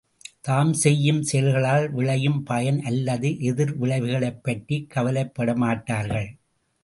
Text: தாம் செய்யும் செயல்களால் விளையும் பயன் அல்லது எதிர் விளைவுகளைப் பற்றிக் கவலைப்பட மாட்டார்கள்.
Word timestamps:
தாம் 0.41 0.73
செய்யும் 0.73 1.21
செயல்களால் 1.21 1.89
விளையும் 1.89 2.39
பயன் 2.43 2.81
அல்லது 2.81 3.39
எதிர் 3.41 3.73
விளைவுகளைப் 3.77 4.41
பற்றிக் 4.43 4.89
கவலைப்பட 4.89 5.55
மாட்டார்கள். 5.55 6.29